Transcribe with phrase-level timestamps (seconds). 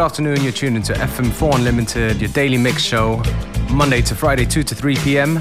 [0.00, 3.22] Good afternoon, you're tuned into FM4 Unlimited, your daily mix show,
[3.70, 5.34] Monday to Friday, 2 to 3 p.m.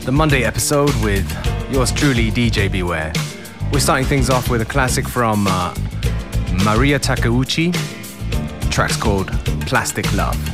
[0.00, 1.30] The Monday episode with
[1.70, 3.12] yours truly, DJ Beware.
[3.72, 5.72] We're starting things off with a classic from uh,
[6.64, 7.72] Mariya Takeuchi.
[8.64, 9.28] The track's called
[9.60, 10.51] Plastic Love.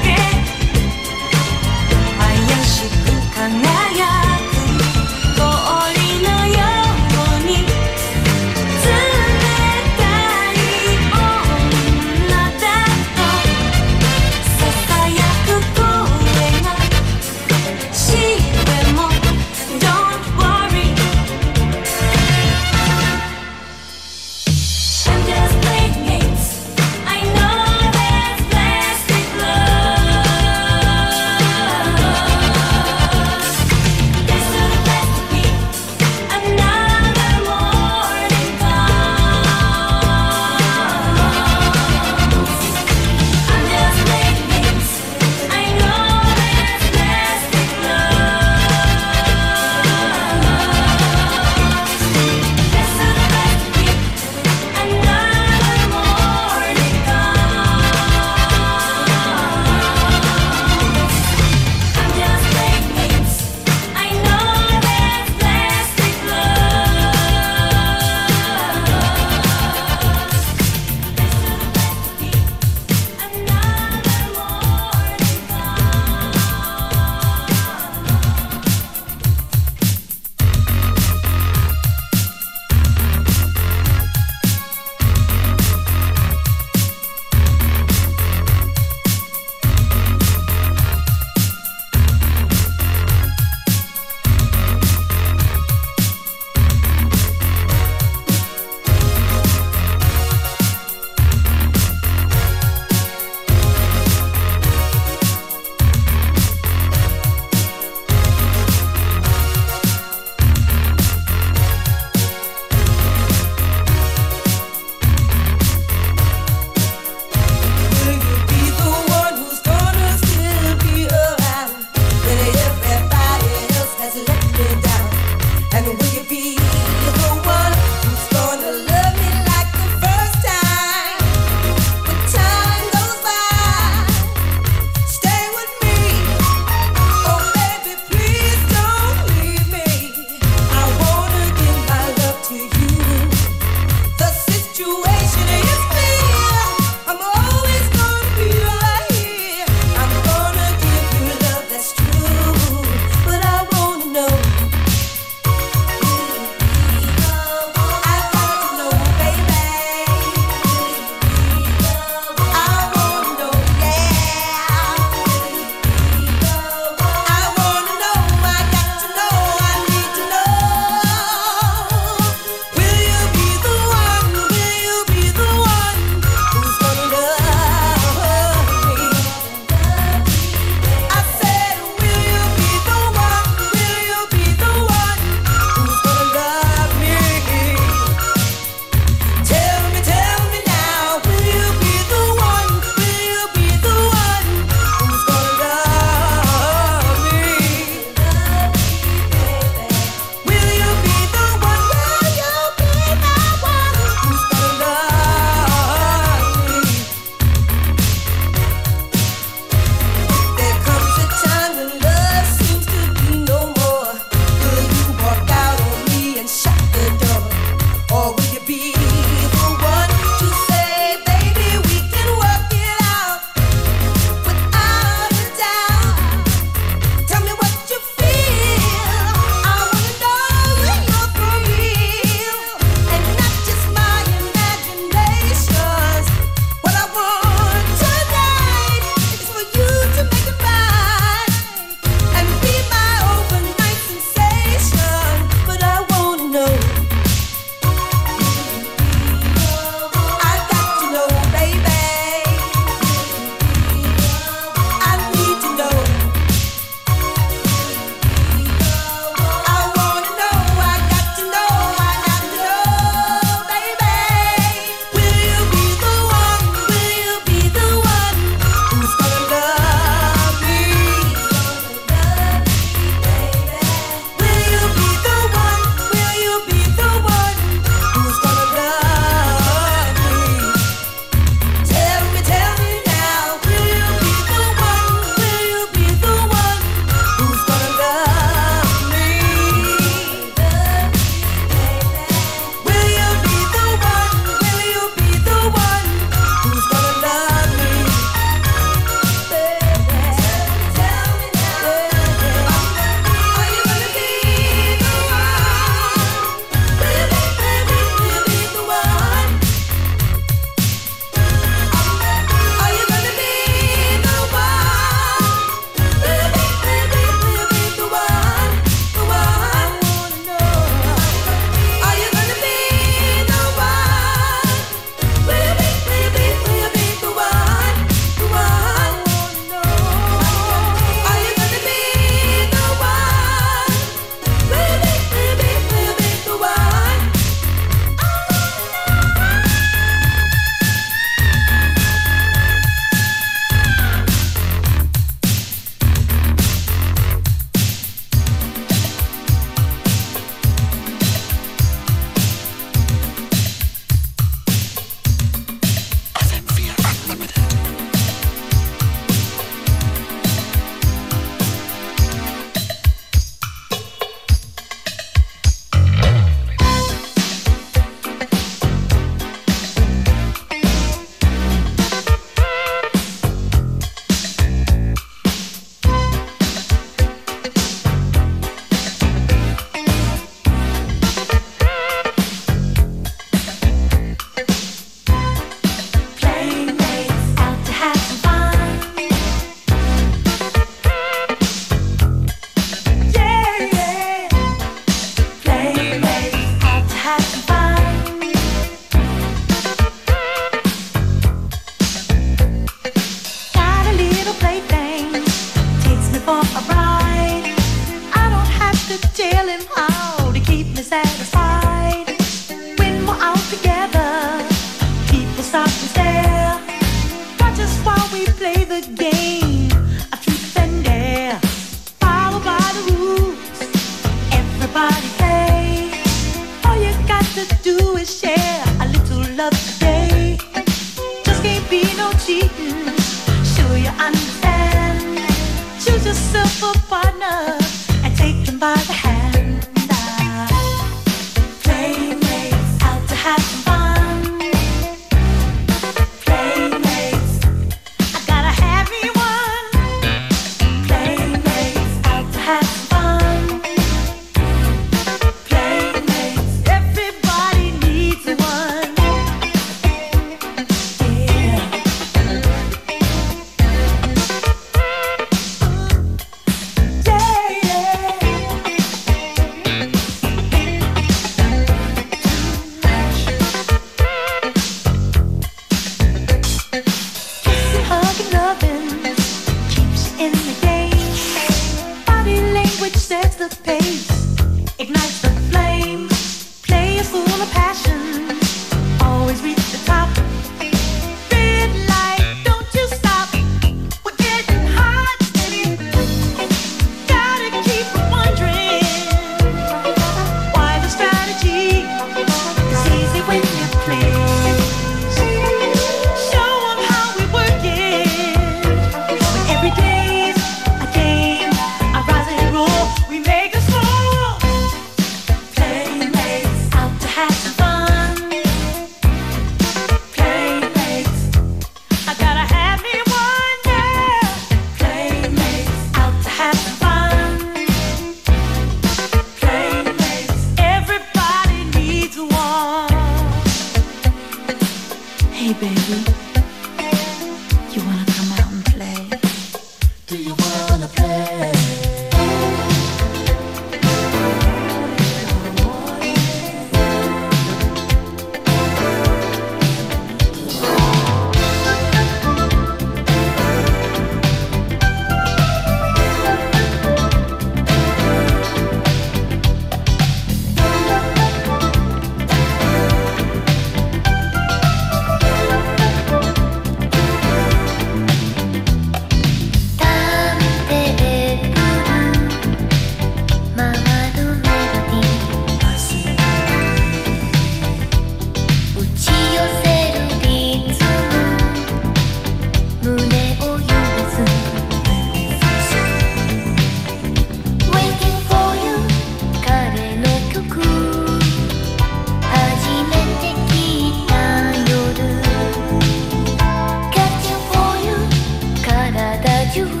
[599.75, 600.00] you.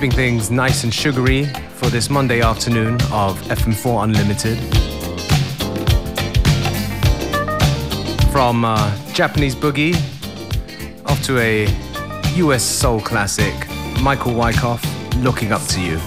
[0.00, 4.58] Keeping things nice and sugary for this Monday afternoon of FM4 Unlimited.
[8.32, 9.94] From uh, Japanese boogie
[11.04, 11.66] off to a
[12.36, 13.52] US soul classic,
[14.00, 14.82] Michael Wycoff,
[15.22, 16.00] Looking Up to You.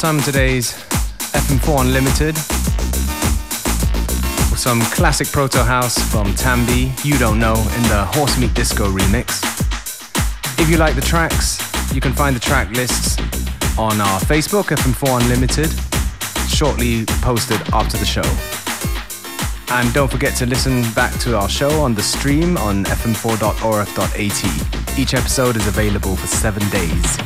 [0.00, 0.72] Halftime today's
[1.36, 2.34] FM4 Unlimited.
[4.50, 8.90] With some classic proto house from Tambi, You Don't Know, in the Horse Meat Disco
[8.90, 9.42] remix.
[10.58, 11.58] If you like the tracks,
[11.94, 13.18] you can find the track lists
[13.76, 15.70] on our Facebook, FM4 Unlimited,
[16.48, 18.24] shortly posted after the show.
[19.74, 24.98] And don't forget to listen back to our show on the stream on fm4.orf.at.
[24.98, 27.18] Each episode is available for seven days.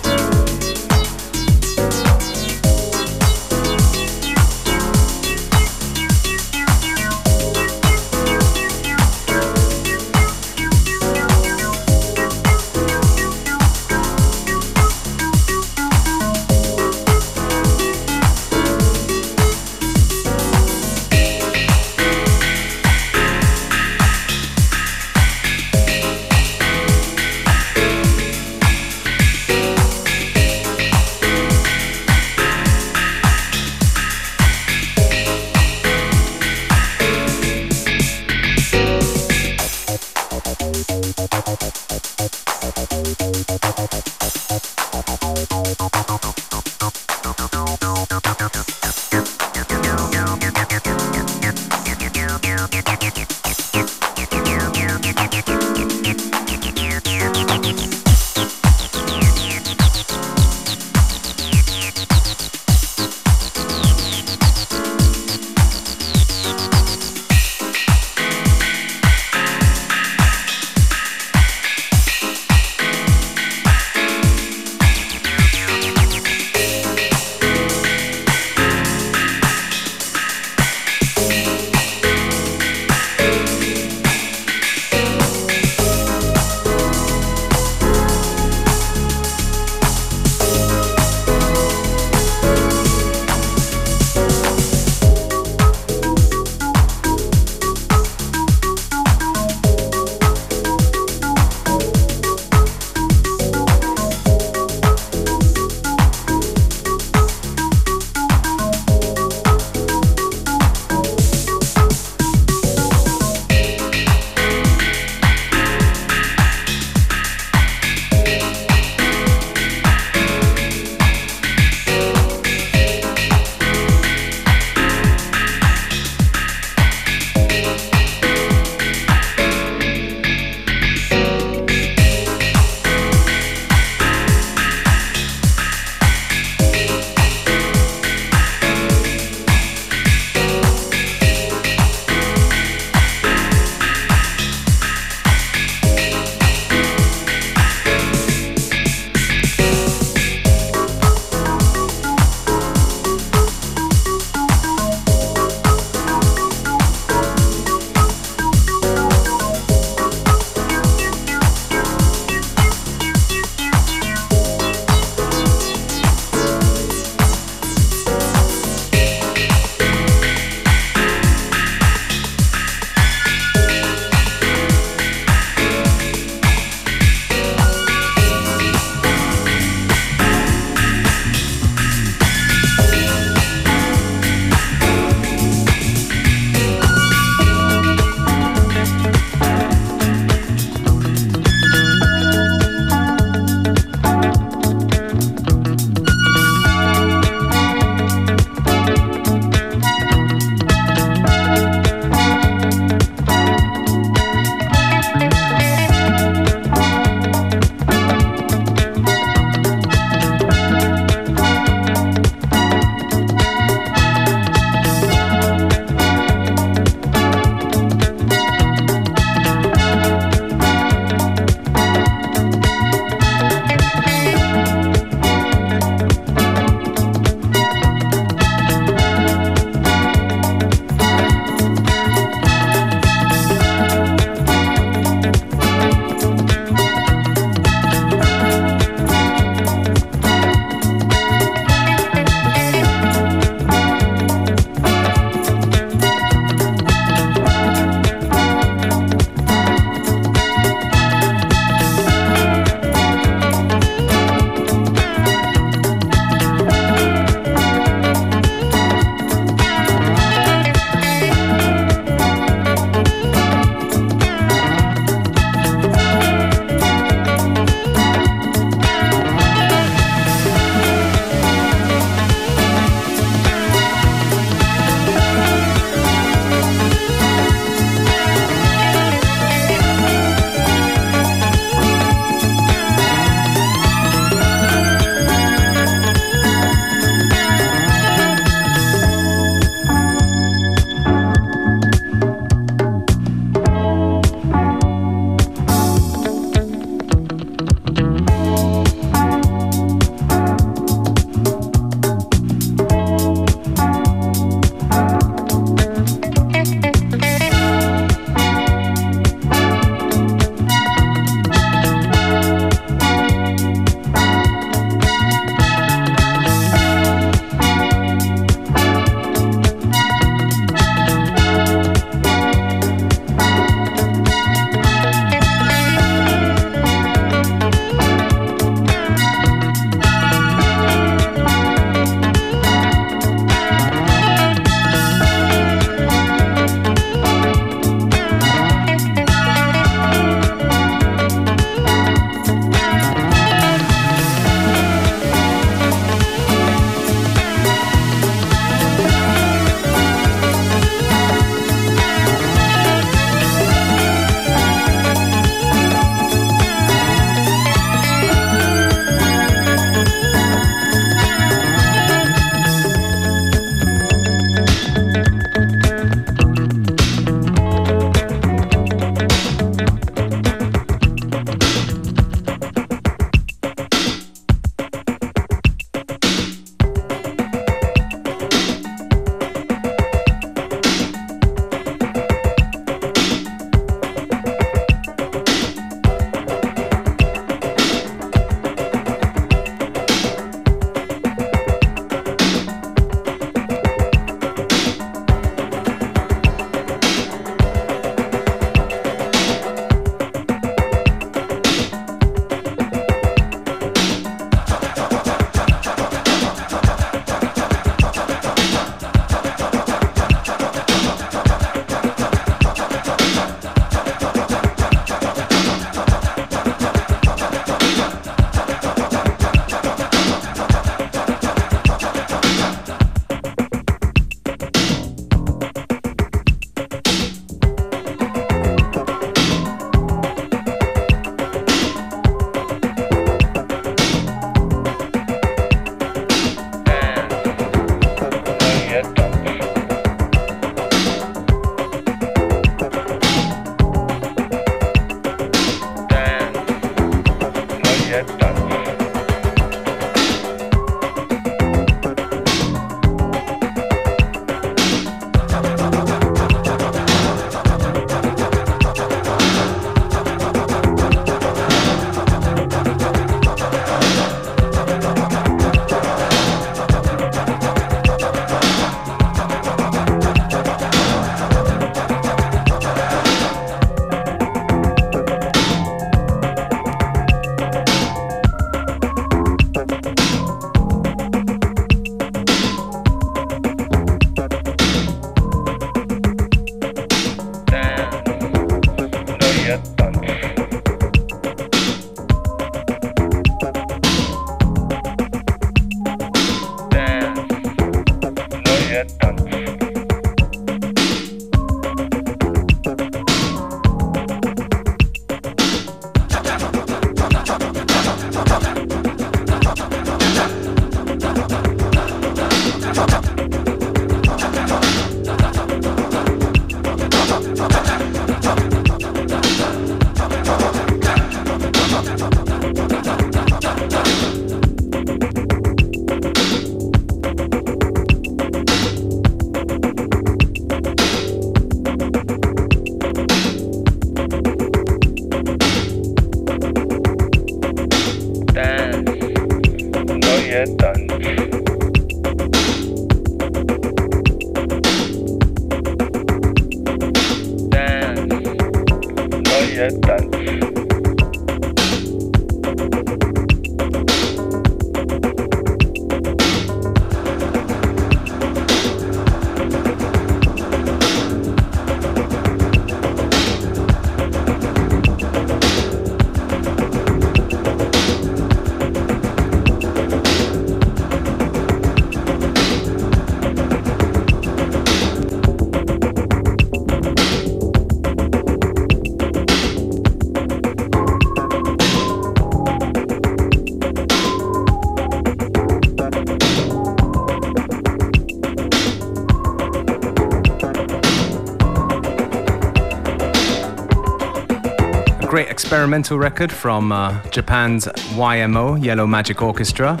[595.66, 600.00] Experimental record from uh, Japan's YMO, Yellow Magic Orchestra,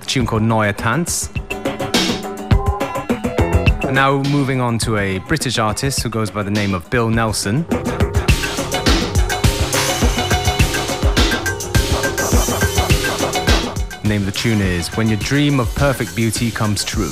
[0.00, 1.28] a tune called Neue Tanz.
[3.82, 7.10] And now moving on to a British artist who goes by the name of Bill
[7.10, 7.64] Nelson.
[14.02, 17.10] The name of the tune is When Your Dream of Perfect Beauty Comes True.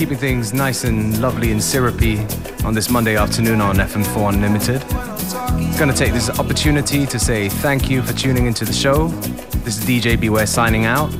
[0.00, 2.20] Keeping things nice and lovely and syrupy
[2.64, 4.80] on this Monday afternoon on FM4 Unlimited.
[5.78, 9.08] Gonna take this opportunity to say thank you for tuning into the show.
[9.62, 11.10] This is DJ Beware signing out.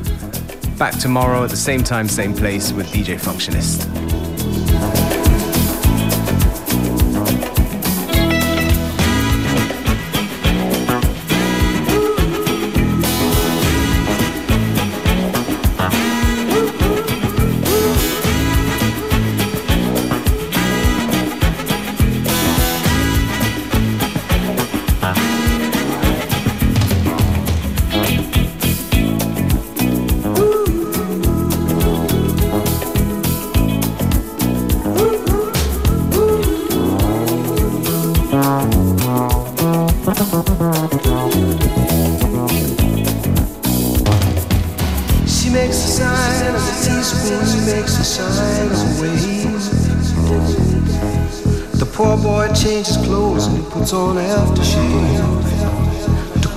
[0.78, 3.89] Back tomorrow at the same time, same place with DJ Functionist.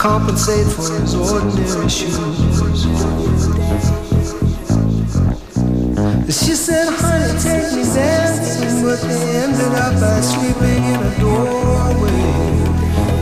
[0.03, 2.11] Compensate for his ordinary shoes.
[6.27, 12.19] She said, honey, take me dancing, but they ended up by sleeping in a doorway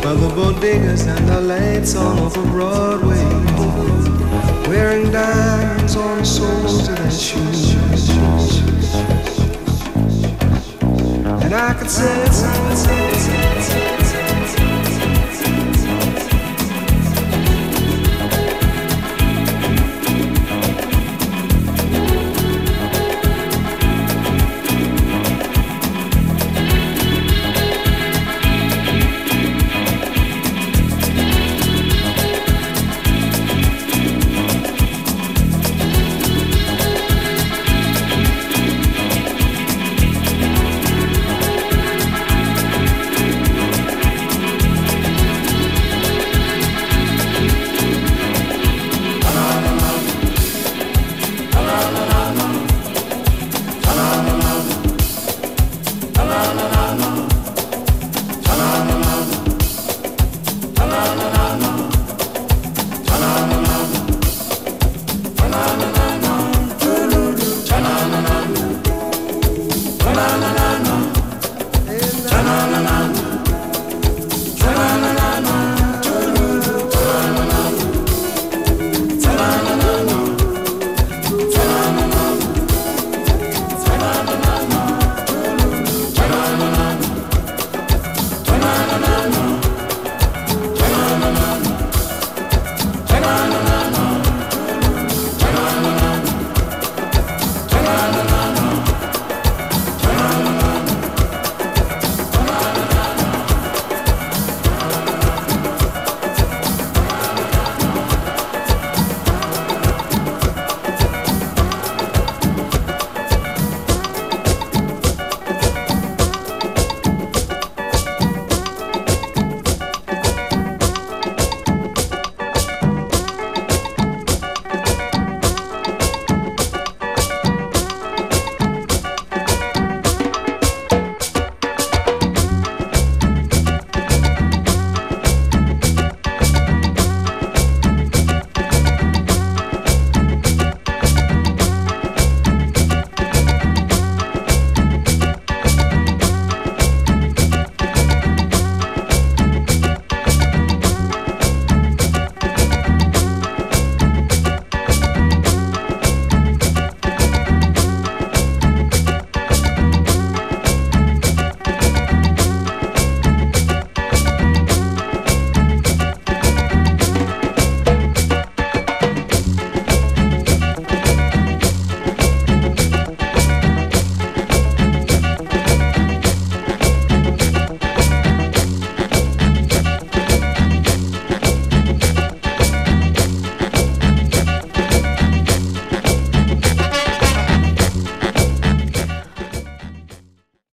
[0.01, 3.29] by the bodegas and the lights on over Broadway,
[4.67, 7.75] wearing diamonds on the soles of their shoes.
[11.43, 14.00] And I could say,